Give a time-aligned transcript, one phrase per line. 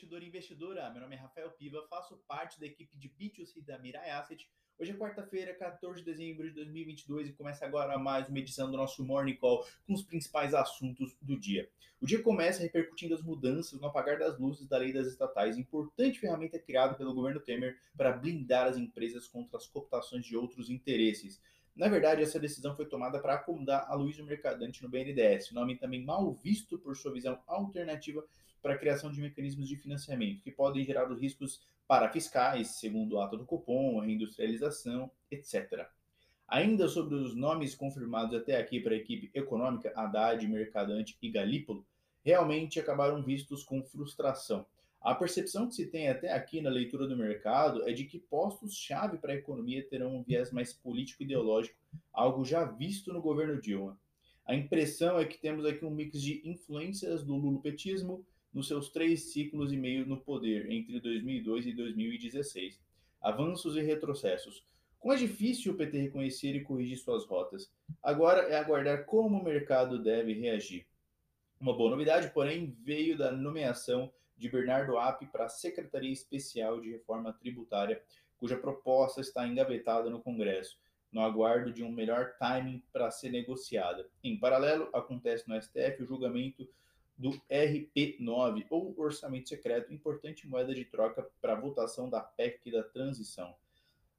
[0.00, 0.90] investidor e investidora.
[0.90, 4.48] Meu nome é Rafael Piva, faço parte da equipe de B2C da Mirai Asset.
[4.78, 8.76] Hoje é quarta-feira, 14 de dezembro de 2022 e começa agora mais uma edição do
[8.76, 11.68] nosso Morning Call com os principais assuntos do dia.
[12.00, 16.18] O dia começa repercutindo as mudanças no apagar das luzes da lei das estatais, importante
[16.18, 21.40] ferramenta criada pelo governo Temer para blindar as empresas contra as cooptações de outros interesses.
[21.80, 26.04] Na verdade, essa decisão foi tomada para acomodar a Luiz Mercadante no BNDES, nome também
[26.04, 28.22] mal visto por sua visão alternativa
[28.60, 33.14] para a criação de mecanismos de financiamento, que podem gerar os riscos para fiscais, segundo
[33.14, 35.86] o ato do cupom, reindustrialização, etc.
[36.46, 41.86] Ainda sobre os nomes confirmados até aqui para a equipe econômica, Haddad, Mercadante e Galípolo,
[42.22, 44.66] realmente acabaram vistos com frustração.
[45.00, 49.16] A percepção que se tem até aqui na leitura do mercado é de que postos-chave
[49.16, 51.78] para a economia terão um viés mais político-ideológico,
[52.12, 53.98] algo já visto no governo Dilma.
[54.44, 59.32] A impressão é que temos aqui um mix de influências do lulopetismo nos seus três
[59.32, 62.78] ciclos e meio no poder, entre 2002 e 2016.
[63.22, 64.66] Avanços e retrocessos.
[64.98, 69.44] Como é difícil o PT reconhecer e corrigir suas rotas, agora é aguardar como o
[69.44, 70.86] mercado deve reagir.
[71.58, 76.90] Uma boa novidade, porém, veio da nomeação de Bernardo App para a Secretaria Especial de
[76.90, 78.02] Reforma Tributária,
[78.38, 80.78] cuja proposta está engavetada no Congresso,
[81.12, 84.08] no aguardo de um melhor timing para ser negociada.
[84.24, 86.66] Em paralelo, acontece no STF o julgamento
[87.18, 92.82] do RP9, ou Orçamento Secreto, importante moeda de troca para a votação da PEC da
[92.82, 93.54] transição.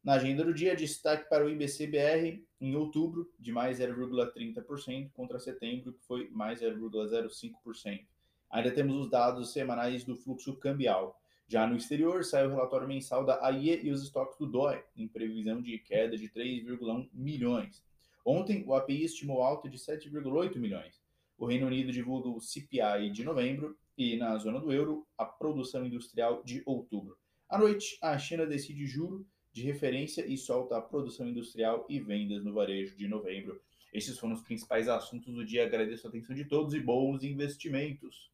[0.03, 5.93] Na agenda do dia, destaque para o IBCBR em outubro, de mais 0,30%, contra setembro,
[5.93, 8.05] que foi mais 0,05%.
[8.51, 11.19] Ainda temos os dados semanais do fluxo cambial.
[11.47, 15.07] Já no exterior, sai o relatório mensal da AIE e os estoques do DOE, em
[15.07, 17.83] previsão de queda de 3,1 milhões.
[18.25, 21.01] Ontem, o API estimou alta de 7,8 milhões.
[21.37, 25.85] O Reino Unido divulga o CPI de novembro e, na zona do euro, a produção
[25.85, 27.17] industrial de outubro.
[27.49, 32.43] À noite, a China decide juro de referência e solta a produção industrial e vendas
[32.43, 33.61] no varejo de novembro.
[33.93, 35.65] Esses foram os principais assuntos do dia.
[35.65, 38.31] Agradeço a atenção de todos e bons investimentos.